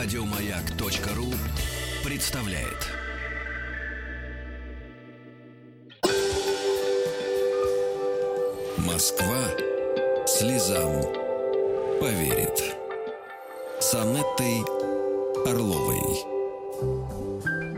[0.00, 1.26] Радиомаяк.ру
[2.08, 2.86] представляет.
[8.86, 9.34] Москва
[10.24, 11.02] слезам
[12.00, 12.76] поверит.
[13.80, 14.62] С Анеттой
[15.44, 15.98] Орловой.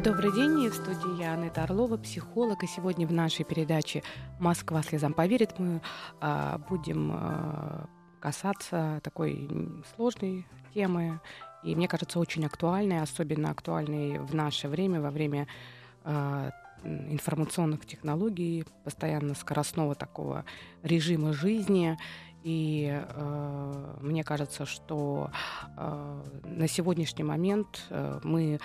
[0.04, 4.02] Добрый день, в студии я Анетта Орлова, психолог, и сегодня в нашей передаче
[4.38, 5.80] «Москва слезам поверит» мы
[6.20, 7.88] а, будем а,
[8.20, 9.48] касаться такой
[9.96, 11.18] сложной темы,
[11.62, 15.46] и мне кажется, очень актуальной, особенно актуальной в наше время, во время
[16.04, 16.50] э,
[16.84, 20.44] информационных технологий, постоянно скоростного такого
[20.82, 21.98] режима жизни.
[22.42, 25.30] И э, мне кажется, что
[25.76, 28.60] э, на сегодняшний момент э, мы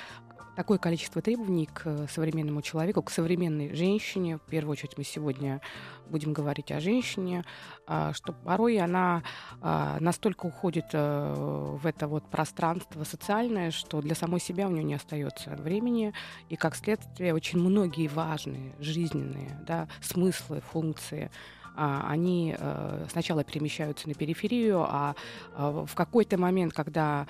[0.55, 4.37] такое количество требований к современному человеку, к современной женщине.
[4.37, 5.61] В первую очередь мы сегодня
[6.07, 7.43] будем говорить о женщине,
[7.87, 9.23] а, что порой она
[9.61, 14.83] а, настолько уходит э, в это вот пространство социальное, что для самой себя у нее
[14.83, 16.13] не остается времени,
[16.49, 21.31] и как следствие очень многие важные жизненные да, смыслы, функции
[21.77, 25.15] а, они э, сначала перемещаются на периферию, а
[25.57, 27.27] в какой-то момент, когда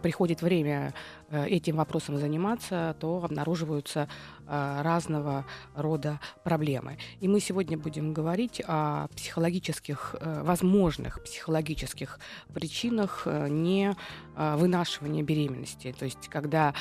[0.00, 4.08] приходит время Э, этим вопросом заниматься, то обнаруживаются
[4.46, 5.44] э, разного
[5.74, 6.98] рода проблемы.
[7.20, 12.18] И мы сегодня будем говорить о психологических, э, возможных психологических
[12.52, 13.94] причинах не
[14.36, 15.94] вынашивания беременности.
[15.96, 16.74] То есть когда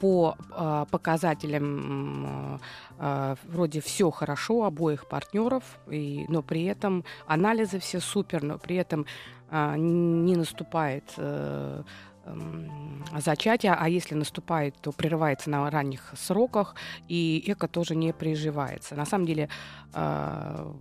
[0.00, 0.36] по
[0.90, 2.60] показателям
[3.44, 9.06] вроде все хорошо обоих партнеров, но при этом анализы все супер, но при этом
[9.50, 11.04] не наступает
[13.18, 16.74] зачатия, а если наступает, то прерывается на ранних сроках,
[17.08, 18.94] и эко тоже не приживается.
[18.94, 19.48] На самом деле
[19.94, 20.72] э,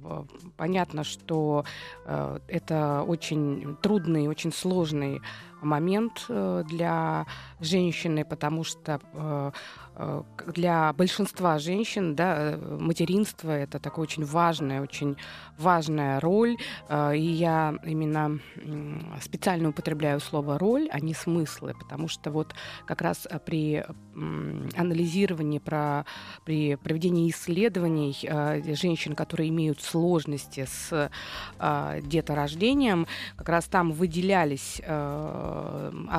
[0.57, 1.65] понятно, что
[2.05, 5.21] э, это очень трудный, очень сложный
[5.61, 7.25] момент э, для
[7.59, 9.51] женщины, потому что э,
[9.95, 15.17] э, для большинства женщин да, материнство это такая очень важная, очень
[15.57, 16.57] важная роль.
[16.89, 18.39] И я именно
[19.21, 22.55] специально употребляю слово роль, а не смыслы, потому что вот
[22.85, 23.83] как раз при
[24.75, 26.05] анализировании, про,
[26.45, 28.15] при проведении исследований
[28.75, 31.11] женщин, которые имеют сложности с
[32.03, 34.81] деторождением, как раз там выделялись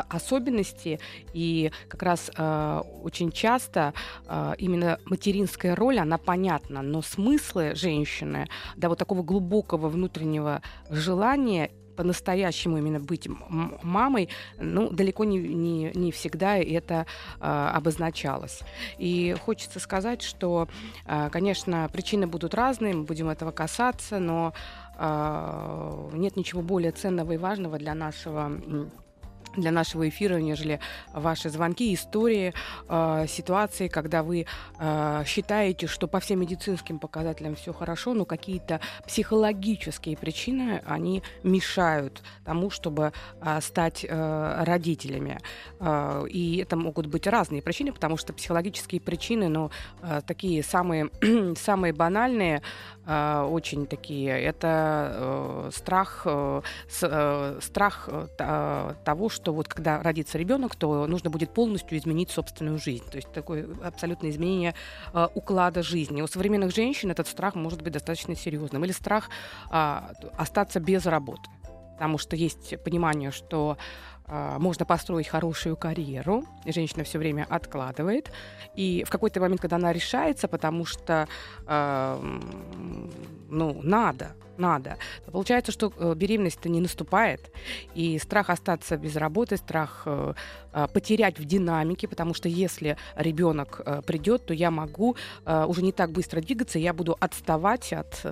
[0.09, 0.99] особенности,
[1.33, 3.95] и как раз э, очень часто
[4.27, 11.71] э, именно материнская роль, она понятна, но смыслы женщины, да, вот такого глубокого внутреннего желания
[12.01, 13.29] по-настоящему именно быть
[13.83, 17.05] мамой, ну, далеко не, не, не всегда это
[17.41, 18.61] э, обозначалось.
[18.97, 20.67] И хочется сказать, что,
[21.05, 24.55] э, конечно, причины будут разные, мы будем этого касаться, но
[24.99, 28.51] э, нет ничего более ценного и важного для нашего
[29.57, 30.81] для нашего эфира, нежели
[31.13, 32.55] ваши звонки, истории,
[32.89, 34.47] э, ситуации, когда вы
[34.79, 42.23] э, считаете, что по всем медицинским показателям все хорошо, но какие-то психологические причины, они мешают
[42.45, 45.39] тому, чтобы э, стать э, родителями.
[45.81, 49.71] Э, и это могут быть разные причины, потому что психологические причины, ну,
[50.03, 51.11] э, такие самые,
[51.57, 52.63] самые банальные,
[53.51, 56.63] очень такие, это э, страх, э,
[57.03, 58.09] э, страх
[59.05, 63.05] того, что вот когда родится ребенок, то нужно будет полностью изменить собственную жизнь.
[63.11, 64.75] То есть такое абсолютное изменение
[65.35, 66.23] уклада жизни.
[66.23, 68.85] У современных женщин этот страх может быть достаточно серьезным.
[68.85, 69.29] Или страх
[69.71, 70.01] э,
[70.37, 71.49] остаться без работы.
[71.95, 73.77] Потому что есть понимание, что
[74.31, 78.31] можно построить хорошую карьеру, женщина все время откладывает.
[78.77, 81.27] И в какой-то момент, когда она решается, потому что
[81.67, 82.39] э,
[83.49, 84.99] ну, надо, надо,
[85.33, 87.51] получается, что э, беременность-то не наступает,
[87.95, 90.35] и страх остаться без работы, страх э,
[90.73, 95.17] э, потерять в динамике, потому что если ребенок придет, то я могу
[95.47, 98.25] уже не так быстро двигаться, я буду отставать от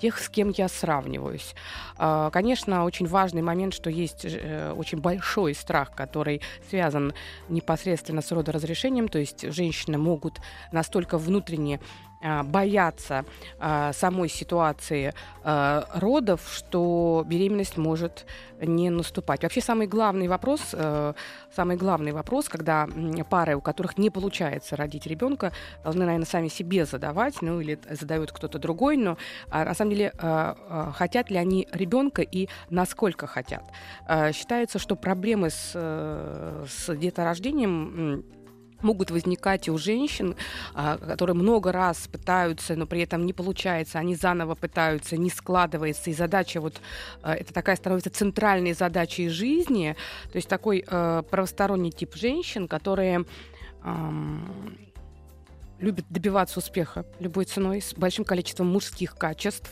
[0.00, 1.54] тех, с кем я сравниваюсь.
[1.98, 6.40] Э, конечно, очень важный момент, что есть очень большой страх, который
[6.70, 7.12] связан
[7.48, 10.40] непосредственно с родоразрешением, то есть женщины могут
[10.72, 13.24] настолько внутренне а, боятся
[13.58, 18.26] а, самой ситуации а, родов, что беременность может
[18.60, 19.44] не наступать.
[19.44, 20.74] Вообще самый главный вопрос,
[21.54, 22.88] самый главный вопрос, когда
[23.30, 25.52] пары, у которых не получается родить ребенка,
[25.84, 29.16] должны, наверное, сами себе задавать, ну или задают кто-то другой, но
[29.48, 30.12] на самом деле
[30.92, 33.62] хотят ли они ребенка и насколько хотят.
[34.32, 38.24] Считается, что проблемы с, э, с деторождением
[38.82, 40.36] могут возникать у женщин,
[40.74, 46.10] а, которые много раз пытаются, но при этом не получается, они заново пытаются, не складывается,
[46.10, 46.80] и задача вот,
[47.22, 49.96] а, это такая становится центральной задачей жизни,
[50.30, 53.24] то есть такой э, правосторонний тип женщин, которые
[55.80, 59.70] любят добиваться успеха любой ценой, с большим количеством мужских качеств,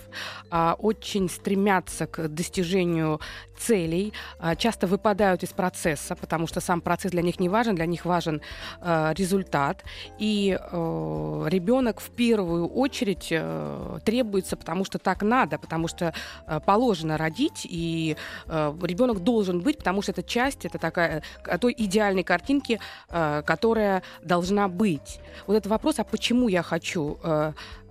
[0.51, 3.21] а, очень стремятся к достижению
[3.59, 7.87] целей, а, часто выпадают из процесса, потому что сам процесс для них не важен, для
[7.87, 8.41] них важен
[8.81, 9.85] а, результат.
[10.19, 16.15] И а, ребенок в первую очередь а, требуется, потому что так надо, потому что
[16.47, 18.17] а, положено родить, и
[18.47, 21.23] ребенок должен быть, потому что это часть, это такая
[21.61, 25.21] той идеальной картинки, которая должна быть.
[25.47, 27.19] Вот этот вопрос вопрос, а почему я хочу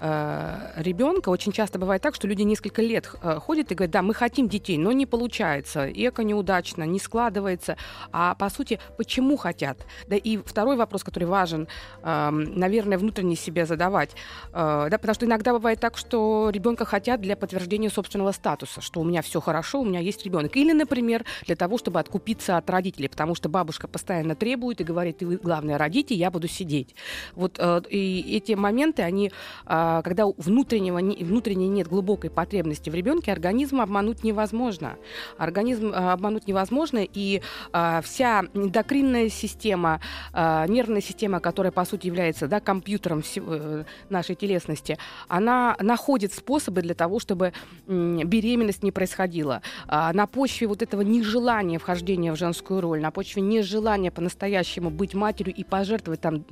[0.06, 4.02] э, ребенка, очень часто бывает так, что люди несколько лет э, ходят и говорят, да,
[4.02, 7.78] мы хотим детей, но не получается, эко неудачно, не складывается.
[8.12, 9.86] А по сути, почему хотят?
[10.08, 11.68] Да и второй вопрос, который важен,
[12.04, 14.12] э, наверное, внутренне себе задавать,
[14.54, 19.02] э, да, потому что иногда бывает так, что ребенка хотят для подтверждения собственного статуса, что
[19.02, 20.56] у меня все хорошо, у меня есть ребенок.
[20.56, 25.18] Или, например, для того, чтобы откупиться от родителей, потому что бабушка постоянно требует и говорит,
[25.18, 26.96] ты главное родите, я буду сидеть.
[27.34, 29.32] Вот э, и эти моменты, они
[29.66, 34.98] э, когда внутреннего, внутренней нет глубокой потребности в ребенке, организм обмануть невозможно.
[35.38, 40.00] Организм а, обмануть невозможно, и а, вся эндокринная система,
[40.34, 44.98] нервная система, которая, по сути, является да, компьютером э, нашей телесности,
[45.28, 47.54] она находит способы для того, чтобы
[47.88, 49.62] беременность не происходила.
[49.88, 55.54] На почве вот этого нежелания вхождения в женскую роль, на почве нежелания по-настоящему быть матерью
[55.56, 56.46] и пожертвовать там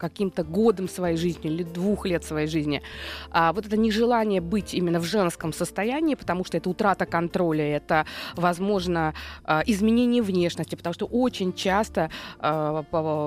[0.00, 2.82] каким-то годом своей жизни или двух лет своей жизни.
[3.30, 8.06] А вот это нежелание быть именно в женском состоянии, потому что это утрата контроля, это,
[8.34, 9.14] возможно,
[9.44, 12.10] а, изменение внешности, потому что очень часто
[12.40, 12.82] э,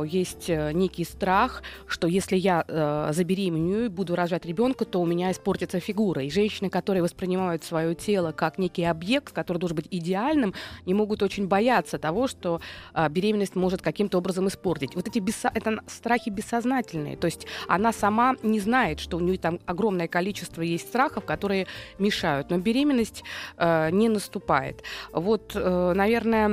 [0.08, 5.31] есть некий страх, что если я э, забеременею и буду рожать ребенка, то у меня
[5.31, 6.24] испортится фигура.
[6.24, 10.54] И женщины, которые воспринимают свое тело как некий объект, который должен быть идеальным,
[10.86, 12.62] не могут очень бояться того, что
[12.94, 14.96] э, беременность может каким-то образом испортить.
[14.96, 15.50] Вот эти бессо...
[15.54, 17.18] это страхи бессознательные бессознательные.
[17.18, 21.68] То есть она сама не знает, что у нее там огромное количество есть страхов, которые
[22.00, 22.50] мешают.
[22.50, 23.24] Но беременность
[23.57, 24.83] э, не наступает.
[25.12, 26.50] Вот, э, наверное,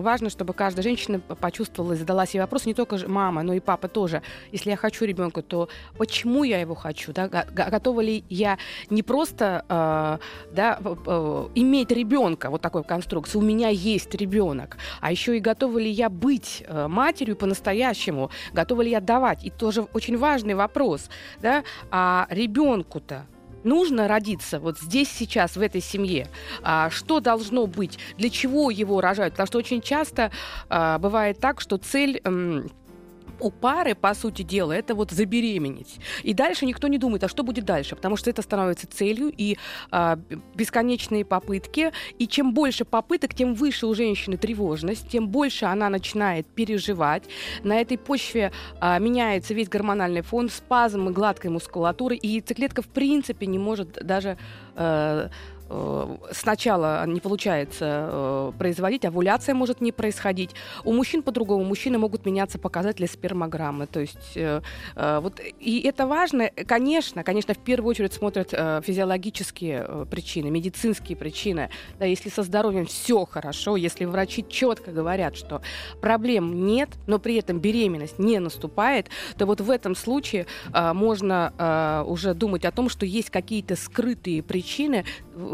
[0.00, 3.88] важно, чтобы каждая женщина почувствовала и задала себе вопрос, не только мама, но и папа
[3.88, 4.22] тоже.
[4.52, 5.68] Если я хочу ребенка, то
[5.98, 7.12] почему я его хочу?
[7.12, 7.28] Да?
[7.28, 8.58] Готова ли я
[8.90, 10.18] не просто э,
[10.54, 15.78] да, э, иметь ребенка, вот такой конструкции, у меня есть ребенок, а еще и готова
[15.78, 21.08] ли я быть э, матерью по-настоящему, готова ли я давать и тоже очень важный вопрос,
[21.40, 23.26] да, а ребенку-то
[23.62, 26.28] нужно родиться вот здесь сейчас в этой семье,
[26.62, 30.30] а, что должно быть, для чего его рожают, потому что очень часто
[30.68, 32.20] а, бывает так, что цель
[33.40, 35.98] у пары, по сути дела, это вот забеременеть.
[36.22, 39.56] И дальше никто не думает, а что будет дальше, потому что это становится целью и
[39.90, 40.18] а,
[40.54, 41.92] бесконечные попытки.
[42.18, 47.24] И чем больше попыток, тем выше у женщины тревожность, тем больше она начинает переживать.
[47.62, 53.46] На этой почве а, меняется весь гормональный фон, спазмы гладкой мускулатуры, и яйцеклетка в принципе
[53.46, 54.38] не может даже
[54.74, 55.30] а,
[56.32, 60.50] сначала не получается э, производить, овуляция может не происходить.
[60.84, 61.64] У мужчин по-другому.
[61.64, 63.86] Мужчины могут меняться показатели спермограммы.
[63.86, 64.60] То есть э,
[64.94, 66.50] вот и это важно.
[66.66, 71.70] Конечно, конечно, в первую очередь смотрят физиологические причины, медицинские причины.
[71.98, 75.62] Да, если со здоровьем все хорошо, если врачи четко говорят, что
[76.00, 82.34] проблем нет, но при этом беременность не наступает, то вот в этом случае можно уже
[82.34, 85.04] думать о том, что есть какие-то скрытые причины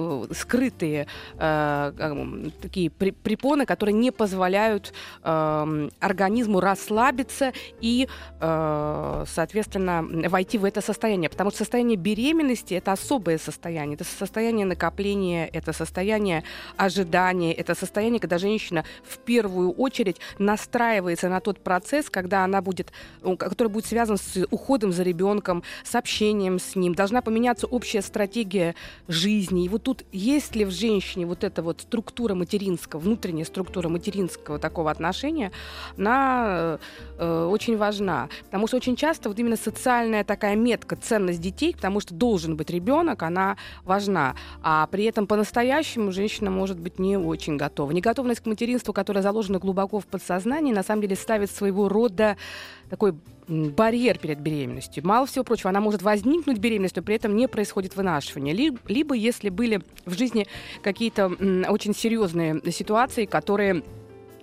[0.02, 1.06] Э, скрытые
[1.38, 4.92] э, такие препоны, которые не позволяют
[5.22, 8.08] э, организму расслабиться и,
[8.40, 11.30] э, соответственно, войти в это состояние.
[11.30, 13.94] Потому что состояние беременности это особое состояние.
[13.94, 16.44] Это состояние накопления, это состояние
[16.76, 22.92] ожидания, это состояние, когда женщина в первую очередь настраивается на тот процесс, когда она будет,
[23.38, 26.94] который будет связан с уходом за ребенком, с общением с ним.
[26.94, 28.74] Должна поменяться общая стратегия
[29.08, 29.64] жизни.
[29.64, 33.90] И вот тут тут есть ли в женщине вот эта вот структура материнского, внутренняя структура
[33.90, 35.52] материнского такого отношения,
[35.98, 36.78] она
[37.18, 38.30] э, очень важна.
[38.46, 42.70] Потому что очень часто вот именно социальная такая метка, ценность детей, потому что должен быть
[42.70, 44.34] ребенок, она важна.
[44.62, 47.90] А при этом по-настоящему женщина может быть не очень готова.
[47.90, 52.38] Неготовность к материнству, которая заложена глубоко в подсознании, на самом деле ставит своего рода
[52.88, 53.14] такой
[53.48, 55.06] барьер перед беременностью.
[55.06, 58.54] Мало всего прочего, она может возникнуть беременность, но при этом не происходит вынашивание.
[58.54, 60.46] Либо, либо если были в жизни
[60.82, 61.26] какие-то
[61.68, 63.82] очень серьезные ситуации, которые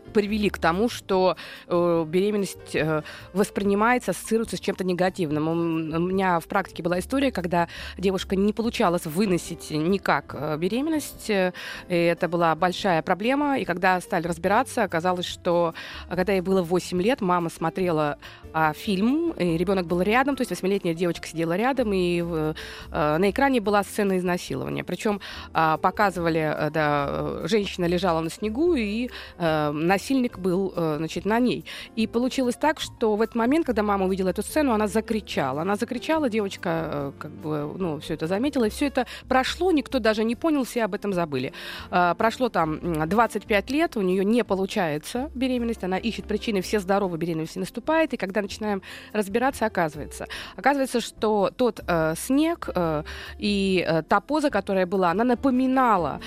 [0.10, 1.36] привели к тому, что
[1.68, 5.48] э, беременность э, воспринимается, ассоциируется с чем-то негативным.
[5.48, 5.54] У
[6.00, 11.30] меня в практике была история, когда девушка не получалось выносить никак э, беременность.
[11.30, 11.54] Э,
[11.88, 13.60] и это была большая проблема.
[13.60, 15.74] И когда стали разбираться, оказалось, что
[16.10, 18.18] э, когда ей было 8 лет, мама смотрела
[18.52, 22.54] а, фильм, и ребенок был рядом, то есть восьмилетняя девочка сидела рядом, и э,
[22.92, 24.84] на экране была сцена изнасилования.
[24.84, 25.22] Причем
[25.54, 31.40] э, показывали, э, да, женщина лежала на снегу, и э, насильник был э, значит, на
[31.40, 31.66] ней.
[31.98, 35.62] И получилось так, что в этот момент, когда мама увидела эту сцену, она закричала.
[35.62, 40.00] Она закричала, девочка э, как бы, ну, все это заметила, и все это прошло, никто
[40.00, 41.52] даже не понял, все об этом забыли.
[41.92, 42.80] Э, прошло там
[43.10, 48.14] 25 лет, у нее не получается беременность, она ищет причины, все здоровы, беременность не наступает,
[48.14, 48.82] и когда начинаем
[49.14, 53.04] разбираться, оказывается, оказывается, что тот э, снег э,
[53.38, 56.22] и э, та поза, которая была, она напоминала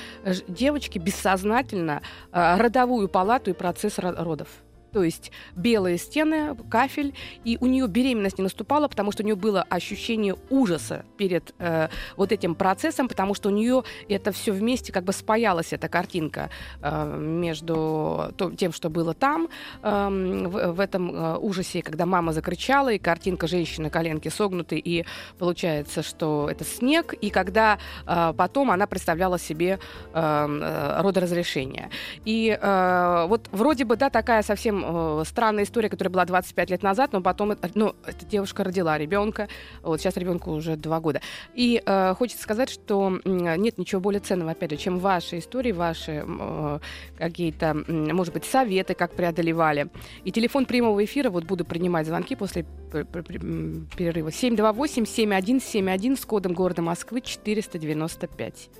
[0.49, 2.02] девочке бессознательно
[2.33, 4.49] э, родовую палату и процесс родов.
[4.92, 9.37] То есть белые стены, кафель, и у нее беременность не наступала, потому что у нее
[9.37, 14.92] было ощущение ужаса перед э, вот этим процессом, потому что у нее это все вместе
[14.92, 16.50] как бы спаялась эта картинка
[16.82, 19.49] э, между тем, что было там
[19.82, 20.08] э,
[20.46, 25.04] в, в этом э, ужасе, когда мама закричала, и картинка женщины коленки согнуты, и
[25.38, 29.78] получается, что это снег, и когда э, потом она представляла себе
[30.12, 31.90] э, э родоразрешение.
[32.25, 36.83] И э, вот вроде бы, да, такая совсем э, странная история, которая была 25 лет
[36.83, 39.49] назад, но потом, ну, эта девушка родила ребенка,
[39.83, 41.21] вот сейчас ребенку уже два года.
[41.55, 46.25] И э, хочется сказать, что нет ничего более ценного, опять же, чем ваши истории, ваши
[46.27, 46.79] э,
[47.17, 49.89] какие-то, может быть, советы, как преодолевали.
[50.25, 54.29] И телефон прямого эфира, вот буду принимать звонки после перерыва.
[54.29, 58.71] 728-7171 с кодом города Москвы 495.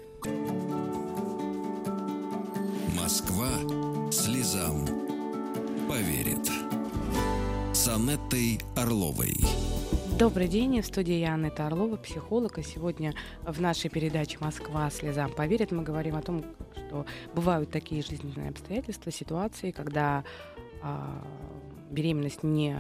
[2.97, 3.49] Москва
[4.11, 5.02] слезам
[5.93, 6.51] поверит.
[7.75, 9.37] С Анеттой Орловой.
[10.19, 12.59] Добрый день, в студии я Анетта Орлова, психолог.
[12.59, 18.03] И сегодня в нашей передаче «Москва слезам поверит» мы говорим о том, что бывают такие
[18.03, 20.25] жизненные обстоятельства, ситуации, когда
[20.81, 21.23] а,
[21.91, 22.75] беременность не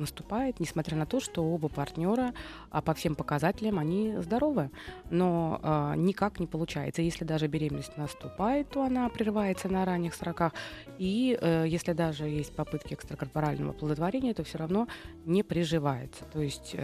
[0.00, 2.34] наступает, несмотря на то, что оба партнера
[2.70, 4.70] а по всем показателям они здоровы,
[5.10, 7.02] но а, никак не получается.
[7.02, 10.52] Если даже беременность наступает, то она прерывается на ранних сроках,
[10.98, 14.88] и а, если даже есть попытки экстракорпорального плодотворения, то все равно
[15.24, 16.24] не приживается.
[16.32, 16.76] То есть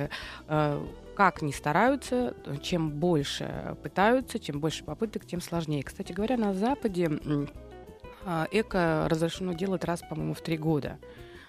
[0.48, 5.82] а, как ни стараются, чем больше пытаются, чем больше попыток, тем сложнее.
[5.82, 7.10] Кстати говоря, на Западе
[8.50, 10.98] эко разрешено делать раз, по-моему, в три года.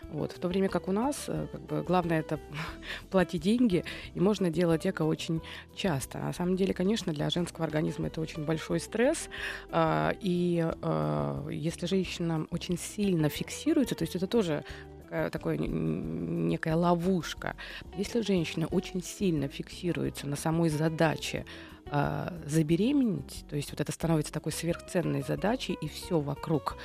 [0.09, 0.31] Вот.
[0.31, 2.39] В то время как у нас э, как бы, главное это
[3.09, 3.83] платить деньги,
[4.13, 5.41] и можно делать эко очень
[5.75, 6.19] часто.
[6.19, 9.29] На самом деле, конечно, для женского организма это очень большой стресс.
[9.69, 14.63] А, и а, если женщина очень сильно фиксируется, то есть это тоже
[15.07, 17.55] такая, такая некая ловушка.
[17.97, 21.45] Если женщина очень сильно фиксируется на самой задаче
[21.91, 26.77] э, забеременеть, то есть вот это становится такой сверхценной задачей, и все вокруг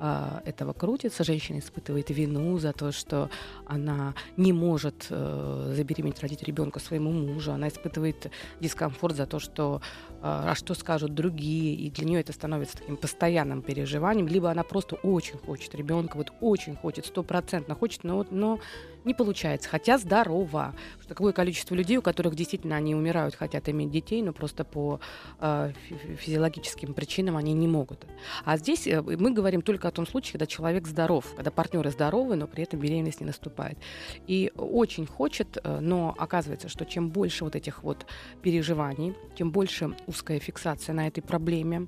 [0.00, 1.24] э, этого крутится.
[1.24, 3.30] Женщина испытывает вину за то, что
[3.66, 9.80] она не может э, забеременеть, родить ребенка своему мужу, она испытывает дискомфорт за то, что
[10.22, 14.96] а что скажут другие, и для нее это становится таким постоянным переживанием, либо она просто
[14.96, 18.58] очень хочет ребенка, вот очень хочет, стопроцентно хочет, но, но
[19.04, 20.74] не получается, хотя здорово.
[20.98, 25.00] Что такое количество людей, у которых действительно они умирают, хотят иметь детей, но просто по
[25.40, 25.72] э,
[26.18, 28.06] физиологическим причинам они не могут.
[28.44, 32.36] А здесь э, мы говорим только о том случае, когда человек здоров, когда партнеры здоровы,
[32.36, 33.78] но при этом беременность не наступает.
[34.26, 38.06] И очень хочет, э, но оказывается, что чем больше вот этих вот
[38.42, 41.86] переживаний, тем больше узкая фиксация на этой проблеме,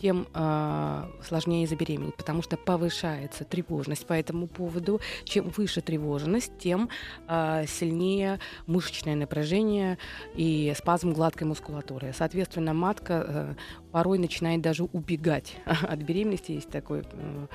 [0.00, 5.00] тем э, сложнее забеременеть, потому что повышается тревожность по этому поводу.
[5.24, 6.88] Чем выше тревожность, тем
[7.28, 9.98] э, сильнее мышечное напряжение
[10.34, 12.12] и спазм гладкой мускулатуры.
[12.12, 13.54] Соответственно, матка э,
[13.92, 16.52] порой начинает даже убегать от беременности.
[16.52, 17.46] Есть такой э,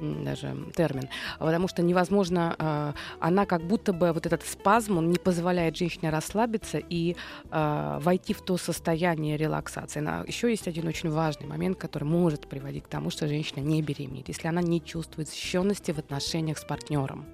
[0.00, 1.08] даже термин,
[1.38, 6.10] потому что невозможно, э, она как будто бы вот этот спазм, он не позволяет женщине
[6.10, 7.16] расслабиться и
[7.50, 10.00] э, войти в то состояние релаксации.
[10.26, 14.28] Еще есть один очень важный момент, который может приводить к тому, что женщина не беременеет,
[14.28, 17.26] если она не чувствует защищенности в отношениях с партнером.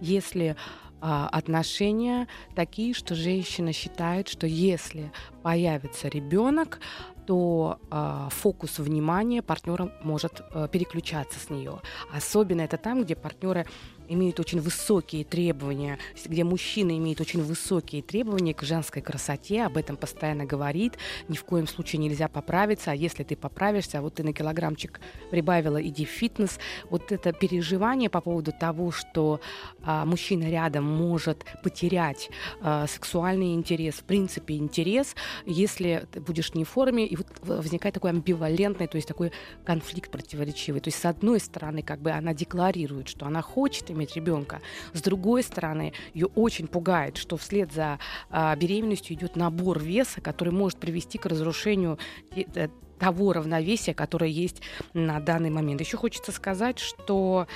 [0.00, 5.12] Если а, отношения такие, что женщина считает, что если
[5.42, 6.80] появится ребенок,
[7.26, 11.80] то э, фокус внимания партнера может э, переключаться с нее.
[12.14, 13.66] Особенно это там, где партнеры
[14.08, 19.96] имеют очень высокие требования, где мужчина имеет очень высокие требования к женской красоте, об этом
[19.96, 20.94] постоянно говорит,
[21.28, 25.82] ни в коем случае нельзя поправиться, а если ты поправишься, вот ты на килограммчик прибавила,
[25.82, 26.58] иди в фитнес,
[26.90, 29.40] вот это переживание по поводу того, что
[29.82, 36.64] а, мужчина рядом может потерять а, сексуальный интерес, в принципе интерес, если ты будешь не
[36.64, 39.32] в форме, и вот возникает такой амбивалентный, то есть такой
[39.64, 44.16] конфликт противоречивый, то есть с одной стороны как бы она декларирует, что она хочет иметь
[44.16, 44.60] ребенка.
[44.92, 47.98] С другой стороны, ее очень пугает, что вслед за
[48.30, 51.98] а, беременностью идет набор веса, который может привести к разрушению
[52.34, 54.62] э, того равновесия, которое есть
[54.94, 55.80] на данный момент.
[55.80, 57.46] Еще хочется сказать, что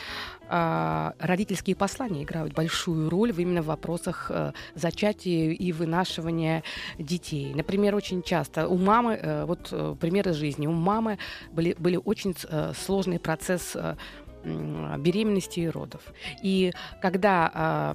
[0.49, 6.63] э, родительские послания играют большую роль именно в вопросах э, зачатия и вынашивания
[6.99, 7.53] детей.
[7.55, 11.19] Например, очень часто у мамы, э, вот э, примеры жизни, у мамы
[11.53, 13.97] были, были очень э, сложный процесс э,
[14.45, 16.03] беременности и родов.
[16.43, 17.95] И когда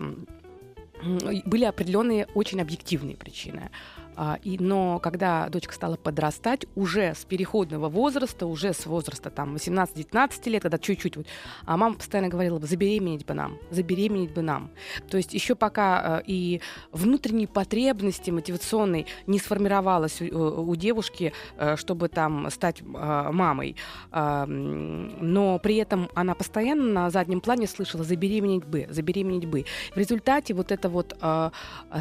[1.46, 3.70] были определенные очень объективные причины.
[4.15, 9.55] А, и, но когда дочка стала подрастать, уже с переходного возраста, уже с возраста там
[9.55, 11.27] 18-19 лет, когда чуть-чуть, вот,
[11.65, 14.72] а мама постоянно говорила забеременеть бы нам, забеременеть бы нам.
[15.10, 21.75] То есть еще пока э, и внутренние потребности мотивационной не сформировалась у, у девушки, э,
[21.75, 22.84] чтобы там стать э,
[23.31, 23.75] мамой,
[24.12, 29.65] но при этом она постоянно на заднем плане слышала забеременеть бы, забеременеть бы.
[29.93, 31.17] В результате вот эта вот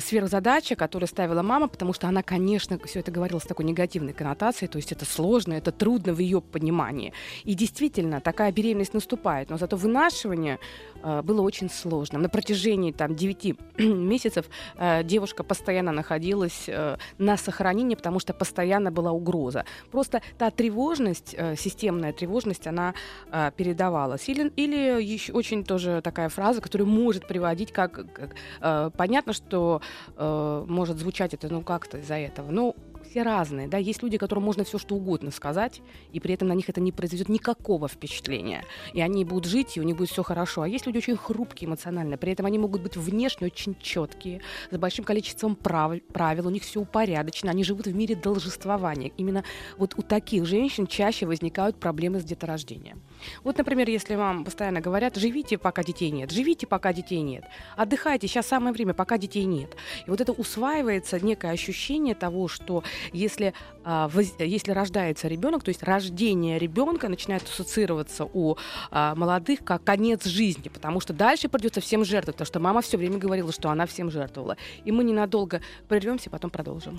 [0.00, 4.12] сверхзадача, которую ставила мама, потому что что она, конечно, все это говорила с такой негативной
[4.12, 7.14] коннотацией, то есть это сложно, это трудно в ее понимании.
[7.44, 10.58] И действительно, такая беременность наступает, но зато вынашивание
[11.02, 12.20] э, было очень сложным.
[12.20, 14.44] На протяжении там 9 месяцев
[14.76, 19.64] э, девушка постоянно находилась э, на сохранении, потому что постоянно была угроза.
[19.90, 22.92] Просто та тревожность, э, системная тревожность, она
[23.32, 24.28] э, передавалась.
[24.28, 27.92] Или, или еще очень тоже такая фраза, которая может приводить как...
[28.12, 29.80] как э, понятно, что
[30.18, 32.50] э, может звучать это, ну, как-то из-за этого.
[32.50, 32.76] Ну,
[33.14, 35.82] все разные, да, есть люди, которым можно все что угодно сказать,
[36.12, 39.80] и при этом на них это не произведет никакого впечатления, и они будут жить, и
[39.80, 40.62] у них будет все хорошо.
[40.62, 44.76] А есть люди очень хрупкие эмоционально, при этом они могут быть внешне очень четкие, с
[44.76, 49.12] большим количеством прав, правил, у них все упорядочено, они живут в мире должествования.
[49.16, 49.44] Именно
[49.76, 53.02] вот у таких женщин чаще возникают проблемы с деторождением.
[53.42, 57.44] Вот, например, если вам постоянно говорят, живите, пока детей нет, живите, пока детей нет,
[57.76, 59.76] отдыхайте, сейчас самое время, пока детей нет.
[60.06, 62.82] И вот это усваивается некое ощущение того, что
[63.12, 68.56] если, а, если рождается ребенок, то есть рождение ребенка начинает ассоциироваться у
[68.90, 72.96] а, молодых как конец жизни, потому что дальше придется всем жертвовать, потому что мама все
[72.96, 74.56] время говорила, что она всем жертвовала.
[74.84, 76.98] И мы ненадолго прервемся, потом продолжим.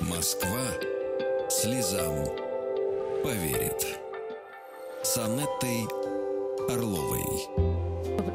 [0.00, 0.66] Москва
[1.48, 2.43] слезам
[3.24, 3.98] поверит.
[5.02, 5.88] С Анеттой
[6.68, 7.24] Орловой.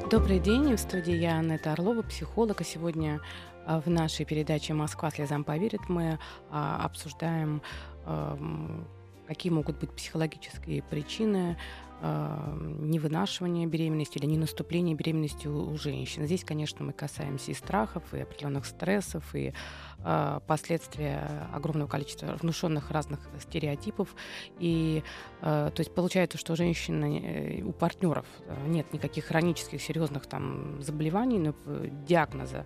[0.09, 3.21] Добрый день, в студии я Анетта Орлова, психолог, а сегодня
[3.67, 6.17] а, в нашей передаче «Москва слезам поверит» мы
[6.49, 7.61] а, обсуждаем,
[9.27, 11.55] какие могут быть психологические причины
[12.01, 16.25] невынашивания беременности или не наступления беременности у, у женщин.
[16.25, 19.53] Здесь, конечно, мы касаемся и страхов, и определенных стрессов, и
[19.99, 24.15] э, последствия огромного количества внушенных разных стереотипов.
[24.59, 25.03] И
[25.41, 28.25] э, то есть получается, что у женщины, э, у партнеров
[28.67, 31.53] нет никаких хронических серьезных там заболеваний, но
[32.07, 32.65] диагноза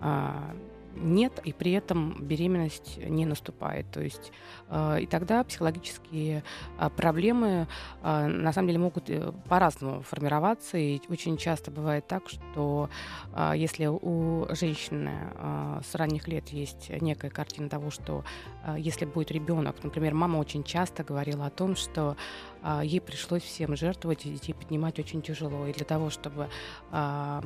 [0.00, 0.54] а,
[0.94, 3.86] нет, и при этом беременность не наступает.
[3.90, 4.32] То есть
[4.68, 6.42] э, и тогда психологические
[6.78, 7.68] э, проблемы
[8.02, 10.78] э, на самом деле могут э, по-разному формироваться.
[10.78, 12.90] И очень часто бывает так, что
[13.32, 18.24] э, если у женщины э, с ранних лет есть некая картина того, что
[18.76, 22.16] если будет ребенок, например, мама очень часто говорила о том, что
[22.62, 25.66] э, ей пришлось всем жертвовать и детей поднимать очень тяжело.
[25.66, 26.48] И для того, чтобы
[26.92, 27.40] э,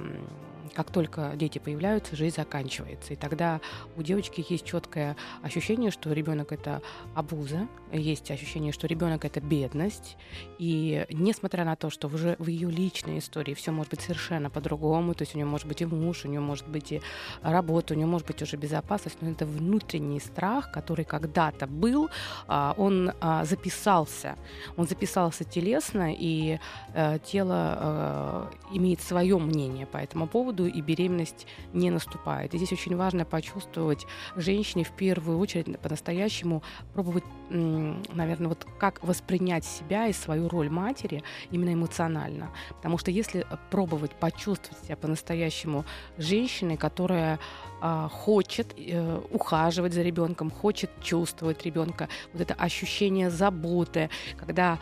[0.75, 3.13] как только дети появляются, жизнь заканчивается.
[3.13, 3.61] И тогда
[3.97, 6.83] у девочки есть четкое ощущение, что ребенок это
[7.15, 10.17] обуза, есть ощущение, что ребенок это бедность.
[10.59, 15.15] И несмотря на то, что уже в ее личной истории все может быть совершенно по-другому,
[15.15, 17.03] то есть у нее может быть и муж, у нее может быть и
[17.43, 22.09] работа, у нее может быть уже безопасность, но это внутренний страх, который когда-то был,
[22.47, 24.37] а, он а, записался.
[24.77, 25.02] Он записался
[25.45, 26.59] телесно, и
[26.95, 32.55] э, тело э, имеет свое мнение по этому поводу, и беременность не наступает.
[32.55, 36.63] И здесь очень важно почувствовать женщине в первую очередь по-настоящему
[36.93, 42.51] пробовать, наверное, вот как воспринять себя и свою роль матери именно эмоционально.
[42.77, 45.85] Потому что если пробовать почувствовать себя по-настоящему
[46.19, 47.39] женщиной, которая
[47.85, 54.79] а, хочет э, ухаживать за ребенком, хочет чувствовать ребенка, вот это ощущение заботы, когда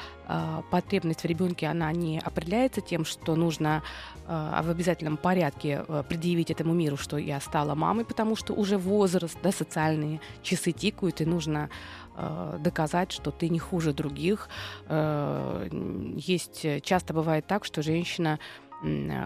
[0.71, 3.83] потребность в ребенке она не определяется тем, что нужно
[4.27, 8.79] э, в обязательном порядке э, предъявить этому миру, что я стала мамой, потому что уже
[8.79, 11.69] возраст, да, социальные часы тикают, и нужно
[12.17, 14.49] э, доказать, что ты не хуже других.
[14.87, 15.69] Э,
[16.17, 18.70] есть часто бывает так, что женщина Э,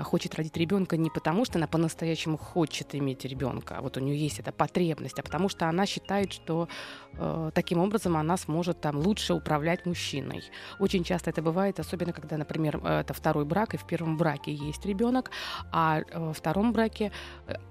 [0.02, 4.16] хочет родить ребенка не потому, что она по-настоящему хочет иметь ребенка, а вот у нее
[4.16, 6.68] есть эта потребность, а потому что она считает, что
[7.12, 10.42] э, таким образом она сможет там лучше управлять мужчиной.
[10.80, 14.52] Очень часто это бывает, особенно когда, например, э, это второй брак, и в первом браке
[14.52, 15.30] есть ребенок,
[15.70, 17.12] а э, во втором браке,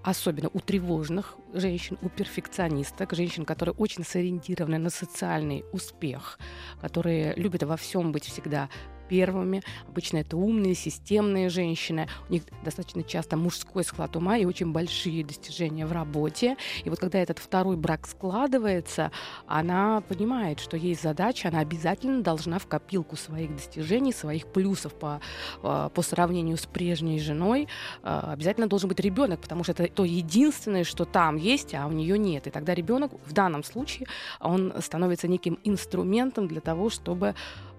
[0.04, 6.39] особенно у тревожных женщин, у перфекционисток, женщин, которые очень сориентированы на социальный успех,
[6.82, 8.69] которые любят во всем быть всегда
[9.13, 9.62] первыми.
[9.88, 12.08] Обычно это умные, системные женщины.
[12.30, 16.58] У них достаточно часто мужской склад ума и очень большие достижения в работе.
[16.84, 19.12] И вот когда этот второй брак складывается,
[19.45, 25.21] она понимает, что есть задача, она обязательно должна в копилку своих достижений, своих плюсов по,
[25.62, 27.67] а, по сравнению с прежней женой,
[28.02, 31.91] а, обязательно должен быть ребенок, потому что это то единственное, что там есть, а у
[31.91, 32.47] нее нет.
[32.47, 34.08] И тогда ребенок в данном случае
[34.39, 37.36] он становится неким инструментом для того, чтобы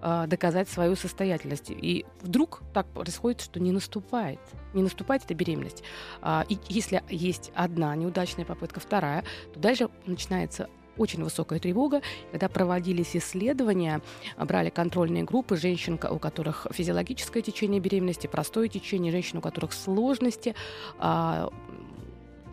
[0.07, 1.71] а, доказать свою состоятельность.
[1.71, 4.39] И вдруг так происходит, что не наступает.
[4.75, 5.81] Не наступает эта беременность.
[6.21, 12.03] А, и если есть одна неудачная попытка, вторая, то дальше начинается очень высокая тревога.
[12.29, 13.99] Когда проводились исследования,
[14.37, 20.53] брали контрольные группы женщин, у которых физиологическое течение беременности, простое течение, женщин, у которых сложности,
[20.99, 21.49] а,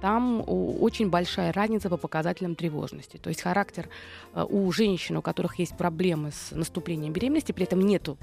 [0.03, 3.19] там очень большая разница по показателям тревожности.
[3.19, 3.89] То есть характер
[4.35, 8.19] э, у женщин, у которых есть проблемы с наступлением беременности, при этом нету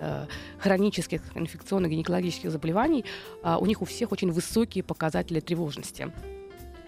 [0.00, 0.26] э,
[0.58, 3.04] хронических инфекционных гинекологических заболеваний,
[3.44, 6.12] а у них у всех очень высокие показатели тревожности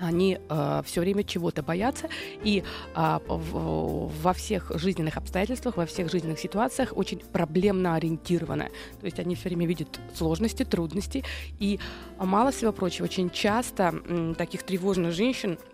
[0.02, 2.08] они э, все время чего-то боятся,
[2.42, 8.70] и э, во всех жизненных обстоятельствах, во всех жизненных ситуациях очень проблемно ориентированы.
[9.00, 11.24] То есть они все время видят сложности, трудности,
[11.58, 11.78] и
[12.18, 15.71] мало всего прочего, очень часто м, таких тревожных женщин а,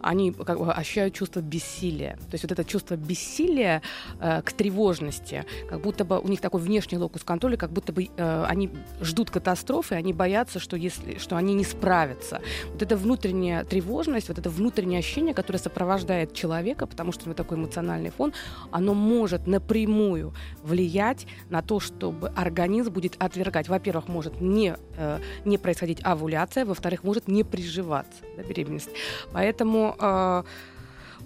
[0.00, 2.16] они как бы ощущают чувство бессилия.
[2.30, 3.82] То есть вот это чувство бессилия
[4.20, 8.08] э, к тревожности, как будто бы у них такой внешний локус контроля, как будто бы
[8.16, 12.40] э, они ждут катастрофы, они боятся, что, если, что они не справятся.
[12.72, 17.34] Вот эта внутренняя тревожность, вот это внутреннее ощущение, которое сопровождает человека, потому что у него
[17.34, 18.32] такой эмоциональный фон,
[18.70, 23.68] оно может напрямую влиять на то, чтобы организм будет отвергать.
[23.68, 28.87] Во-первых, может не, э, не происходить овуляция, во-вторых, может не приживаться да, беременность.
[29.32, 30.42] Поэтому э,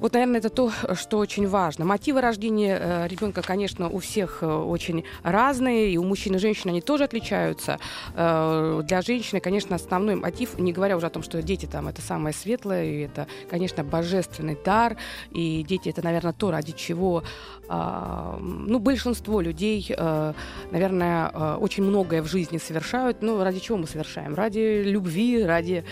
[0.03, 1.85] вот, наверное, это то, что очень важно.
[1.85, 6.71] Мотивы рождения э, ребенка, конечно, у всех э, очень разные, и у мужчин и женщин
[6.71, 7.79] они тоже отличаются.
[8.17, 12.03] Э, для женщины, конечно, основной мотив, не говоря уже о том, что дети там это
[12.03, 14.97] самое светлое, и это, конечно, божественный дар,
[15.31, 17.23] и дети это, наверное, то, ради чего
[17.69, 19.87] э, ну, большинство людей,
[20.73, 23.23] наверное, очень многое в жизни совершают.
[23.23, 24.35] Ну, ради чего мы совершаем?
[24.35, 25.85] Ради любви, ради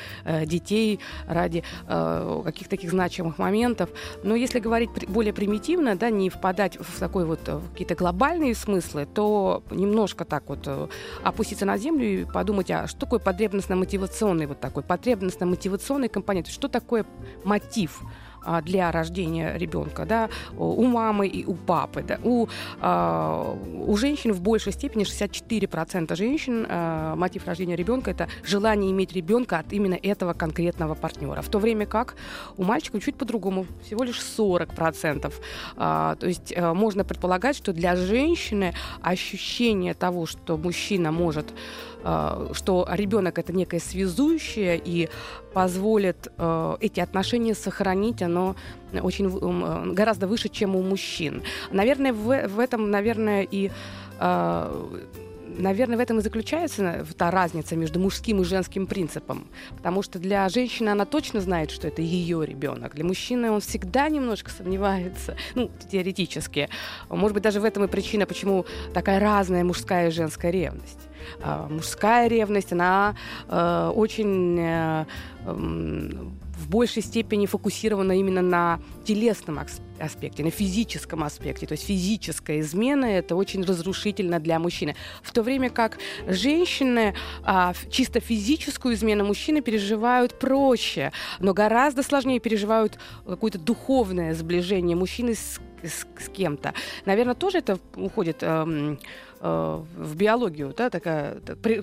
[0.47, 3.91] детей, ради каких-то таких значимых моментов.
[4.23, 9.07] Но если говорить более примитивно, да, не впадать в такой вот э, какие-то глобальные смыслы,
[9.07, 10.89] то немножко так вот э,
[11.23, 17.05] опуститься на землю и подумать, а что такое потребностно-мотивационный вот такой потребностно-мотивационный компонент, что такое
[17.45, 18.01] мотив?
[18.43, 22.03] А, для рождения ребенка, да, у мамы и у папы.
[22.03, 22.19] Да.
[22.23, 22.49] У,
[22.81, 29.13] а, у женщин в большей степени 64% женщин а, мотив рождения ребенка это желание иметь
[29.13, 31.43] ребенка от именно этого конкретного партнера.
[31.43, 32.17] В то время как
[32.57, 35.33] у мальчика чуть по-другому, всего лишь 40%.
[35.77, 41.47] То есть можно предполагать, что для женщины ощущение того, что мужчина может
[42.03, 45.09] что ребенок это некое связующее и
[45.53, 48.57] позволит э, эти отношения сохранить, оно
[48.93, 51.43] очень э, гораздо выше, чем у мужчин.
[51.73, 53.71] Наверное, в, в этом, наверное, и
[55.59, 59.49] наверное, в этом и заключается та разница между мужским и женским принципом.
[59.77, 62.95] Потому что для женщины она точно знает, что это ее ребенок.
[62.95, 66.69] Для мужчины он всегда немножко сомневается, ну, теоретически.
[67.09, 71.10] Может быть, даже в этом и причина, почему такая разная мужская и женская ревность.
[71.43, 73.17] А, мужская ревность, она
[73.49, 75.05] э, очень э,
[76.61, 79.59] в большей степени фокусирована именно на телесном
[79.99, 81.67] аспекте, на физическом аспекте.
[81.67, 84.95] То есть физическая измена это очень разрушительно для мужчины.
[85.23, 92.41] В то время как женщины а, чисто физическую измену мужчины переживают проще, но гораздо сложнее
[92.41, 96.75] переживают какое-то духовное сближение мужчины с, с, с кем-то.
[97.07, 98.43] Наверное, тоже это уходит.
[98.43, 98.99] Эм,
[99.30, 101.37] Э, в биологию, да, такая,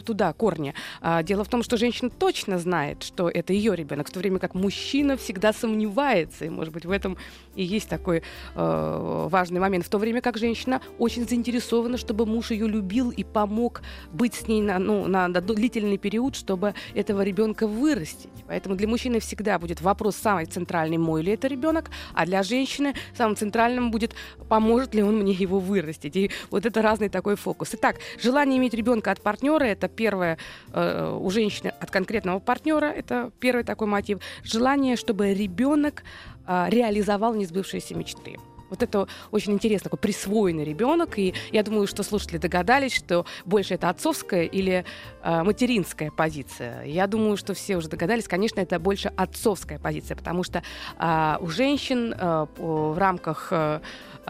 [0.05, 0.73] туда корни.
[1.01, 4.39] А дело в том, что женщина точно знает, что это ее ребенок, в то время
[4.39, 7.17] как мужчина всегда сомневается, и, может быть, в этом
[7.57, 8.21] и есть такой
[8.55, 9.85] э, важный момент.
[9.85, 14.47] В то время как женщина очень заинтересована, чтобы муж ее любил и помог быть с
[14.47, 18.29] ней на, ну, на, на длительный период, чтобы этого ребенка вырастить.
[18.47, 22.93] Поэтому для мужчины всегда будет вопрос самый центральный, мой ли это ребенок, а для женщины
[23.17, 24.13] самым центральным будет,
[24.47, 26.15] поможет ли он мне его вырастить.
[26.15, 27.69] И вот это разный такой фокус.
[27.75, 30.37] Итак, желание иметь ребенка от партнера это первое
[30.73, 34.19] э, у женщины от конкретного партнера, это первый такой мотив.
[34.43, 36.03] Желание, чтобы ребенок
[36.45, 38.35] э, реализовал несбывшиеся мечты.
[38.69, 41.17] Вот это очень интересно, такой присвоенный ребенок.
[41.19, 44.85] И я думаю, что слушатели догадались, что больше это отцовская или
[45.23, 46.83] э, материнская позиция.
[46.83, 50.63] Я думаю, что все уже догадались, конечно, это больше отцовская позиция, потому что
[50.99, 53.79] э, у женщин э, в рамках э,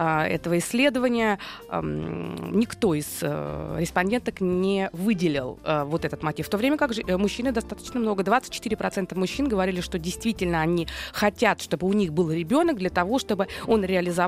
[0.00, 1.40] а, этого исследования
[1.72, 6.46] никто из э, респонденток не выделил э, вот этот мотив.
[6.46, 8.22] В то время как э, мужчины достаточно много.
[8.22, 13.48] 24% мужчин говорили, что действительно они хотят, чтобы у них был ребенок для того, чтобы
[13.66, 14.27] он реализовал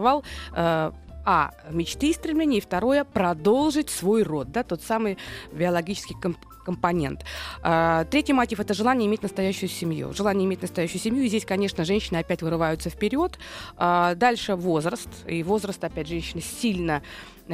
[0.53, 5.19] а, мечты и стремления, и второе, продолжить свой род, да, тот самый
[5.53, 6.39] биологический комп
[6.71, 7.25] компонент.
[7.63, 10.13] А, третий мотив– это желание иметь настоящую семью.
[10.13, 13.39] Желание иметь настоящую семью, и здесь, конечно, женщины опять вырываются вперед.
[13.77, 17.03] А, дальше возраст, и возраст, опять, женщины сильно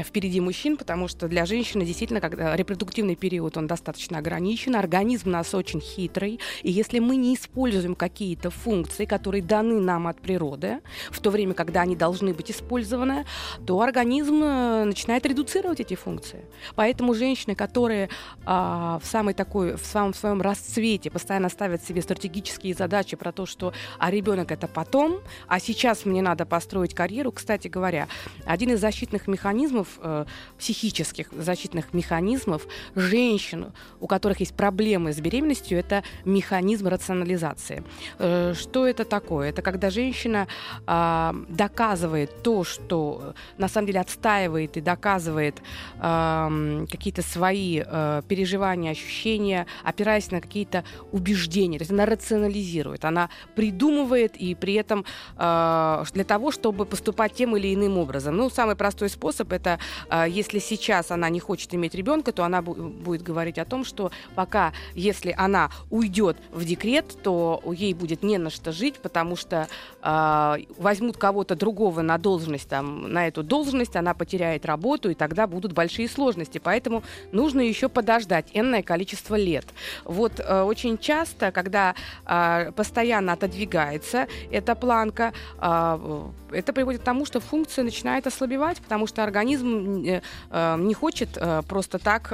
[0.04, 5.32] впереди мужчин, потому что для женщины действительно, когда репродуктивный период, он достаточно ограничен, организм у
[5.32, 10.80] нас очень хитрый, и если мы не используем какие-то функции, которые даны нам от природы,
[11.10, 13.24] в то время, когда они должны быть использованы,
[13.66, 16.44] то организм э, начинает редуцировать эти функции.
[16.74, 18.08] Поэтому женщины, которые
[18.44, 23.46] а, в самой такой, в самом своем расцвете постоянно ставят себе стратегические задачи про то,
[23.46, 28.08] что а ребенок это потом, а сейчас мне надо построить карьеру, кстати говоря,
[28.44, 30.26] один из защитных механизмов, э,
[30.58, 32.66] психических защитных механизмов
[32.96, 37.84] женщин, у которых есть проблемы с беременностью, это механизм рационализации.
[38.18, 39.50] Э, что это такое?
[39.50, 40.48] Это когда женщина
[40.86, 45.62] э, доказывает то, что на самом деле отстаивает и доказывает
[46.00, 51.78] э, какие-то свои э, переживания, ощущения, опираясь на какие-то убеждения.
[51.78, 55.04] То есть она рационализирует, она придумывает и при этом
[55.36, 58.36] э, для того, чтобы поступать тем или иным образом.
[58.36, 59.78] Ну, самый простой способ это
[60.10, 64.10] э, если сейчас она не хочет иметь ребенка, то она будет говорить о том, что
[64.34, 69.68] пока, если она уйдет в декрет, то ей будет не на что жить, потому что
[70.02, 75.46] э, возьмут кого-то другого на должность, там, на эту должность, она потеряет работу, и тогда
[75.46, 76.58] будут большие сложности.
[76.58, 78.46] Поэтому нужно еще подождать
[78.82, 79.66] количество лет.
[80.04, 81.94] Вот э, очень часто, когда
[82.26, 89.06] э, постоянно отодвигается эта планка, э, это приводит к тому, что функция начинает ослабевать, потому
[89.06, 92.32] что организм э, э, не хочет э, просто так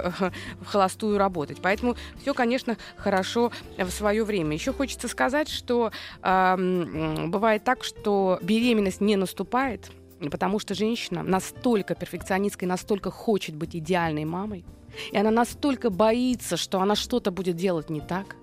[0.60, 1.58] в холостую работать.
[1.62, 4.54] Поэтому все, конечно, хорошо в свое время.
[4.54, 9.90] Еще хочется сказать, что бывает так, что беременность не наступает,
[10.30, 14.64] потому что женщина настолько перфекционистка и настолько хочет быть идеальной мамой,
[15.10, 18.36] и она настолько боится, что она что-то будет делать не так,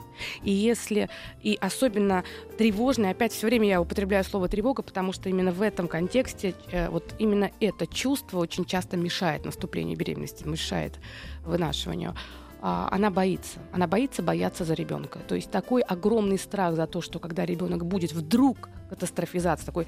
[0.44, 1.10] и если,
[1.42, 2.24] и особенно
[2.58, 6.90] тревожный, опять все время я употребляю слово тревога, потому что именно в этом контексте э,
[6.90, 11.00] вот именно это чувство очень часто мешает наступлению беременности, мешает
[11.46, 12.16] вынашиванию.
[12.62, 13.60] А, она боится.
[13.72, 15.19] Она боится бояться за ребенка.
[15.28, 19.88] То есть такой огромный страх за то, что когда ребенок будет вдруг катастрофизация, такой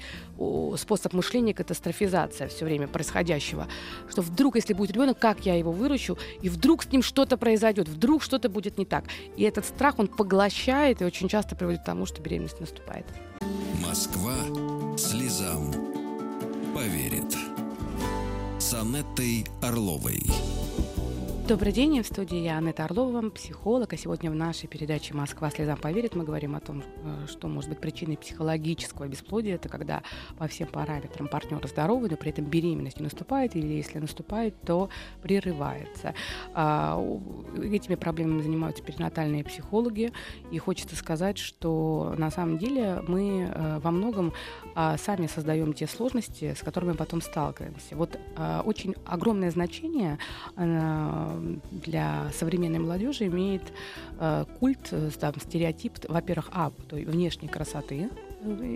[0.78, 3.66] способ мышления катастрофизация все время происходящего,
[4.08, 7.88] что вдруг, если будет ребенок, как я его выращу, и вдруг с ним что-то произойдет,
[7.88, 9.04] вдруг что-то будет не так.
[9.36, 13.04] И этот страх, он поглощает и очень часто приводит к тому, что беременность наступает.
[13.84, 14.34] Москва
[14.96, 15.72] слезам
[16.74, 17.36] поверит.
[18.58, 20.22] С Анеттой Орловой.
[21.48, 23.92] Добрый день, в студии я Анетта Орлова, психолог.
[23.92, 27.68] А сегодня в нашей передаче «Москва слезам поверит» мы говорим о том, э, что может
[27.68, 29.56] быть причиной психологического бесплодия.
[29.56, 30.04] Это когда
[30.38, 34.88] по всем параметрам партнер здоровый, но при этом беременность не наступает, или если наступает, то
[35.20, 36.14] прерывается.
[36.54, 36.96] А,
[37.60, 40.12] этими проблемами занимаются перинатальные психологи.
[40.52, 44.32] И хочется сказать, что на самом деле мы э, во многом
[44.76, 47.96] а, сами создаем те сложности, с которыми потом сталкиваемся.
[47.96, 50.18] Вот а, очень огромное значение
[51.70, 53.62] для современной молодежи имеет
[54.18, 58.10] э, культ, э, там, стереотип, во-первых, а, то внешней красоты,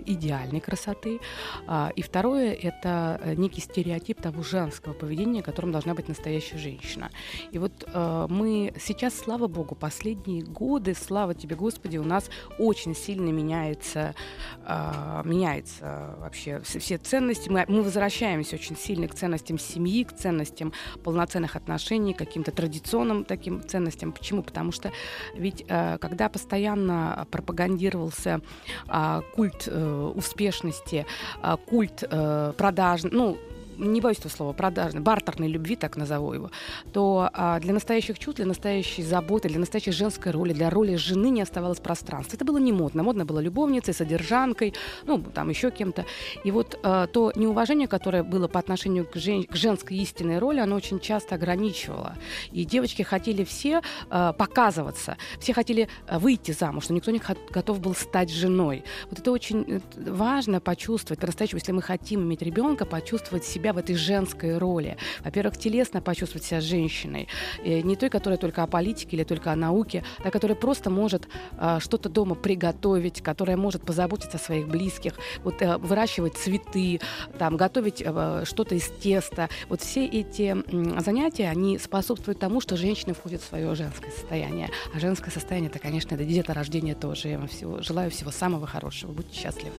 [0.05, 1.19] идеальной красоты.
[1.67, 7.09] А, и второе– это э, некий стереотип того женского поведения, которым должна быть настоящая женщина.
[7.51, 12.95] И вот э, мы сейчас, слава богу, последние годы, слава тебе, Господи, у нас очень
[12.95, 14.15] сильно меняется,
[14.63, 17.49] а, меняется вообще все ценности.
[17.49, 23.25] Мы, мы возвращаемся очень сильно к ценностям семьи, к ценностям полноценных отношений, к каким-то традиционным
[23.25, 24.11] таким ценностям.
[24.11, 24.43] Почему?
[24.43, 24.91] Потому что
[25.35, 28.41] ведь э, когда постоянно пропагандировался
[28.87, 31.05] а, культ культ э, успешности,
[31.43, 33.37] э, культ э, продаж, ну,
[33.77, 36.51] не боюсь этого слова, продажной, бартерной любви, так назову его,
[36.93, 41.29] то а, для настоящих чувств, для настоящей заботы, для настоящей женской роли, для роли жены
[41.29, 42.35] не оставалось пространства.
[42.35, 43.03] Это было не модно.
[43.03, 44.73] Модно было любовницей, содержанкой,
[45.05, 46.05] ну, там еще кем-то.
[46.43, 50.59] И вот а, то неуважение, которое было по отношению к, жен- к женской истинной роли,
[50.59, 52.15] оно очень часто ограничивало.
[52.51, 57.79] И девочки хотели все а, показываться, все хотели а, выйти замуж, но никто не готов
[57.79, 58.83] был стать женой.
[59.09, 63.77] Вот это очень важно почувствовать, по-настоящему, если мы хотим иметь ребенка, почувствовать себя себя в
[63.77, 64.97] этой женской роли.
[65.23, 67.27] Во-первых, телесно почувствовать себя женщиной.
[67.63, 71.27] И не той, которая только о политике или только о науке, а которая просто может
[71.57, 77.01] э, что-то дома приготовить, которая может позаботиться о своих близких, вот, э, выращивать цветы,
[77.37, 79.49] там, готовить э, что-то из теста.
[79.69, 84.69] Вот все эти э, занятия, они способствуют тому, что женщина входит в свое женское состояние.
[84.93, 87.29] А женское состояние, это, конечно, это деторождение тоже.
[87.29, 89.11] Я вам всего, желаю всего самого хорошего.
[89.11, 89.73] Будьте счастливы.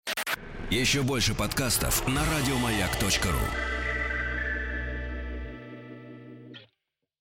[0.69, 3.76] Еще больше подкастов на радиомаяк.ру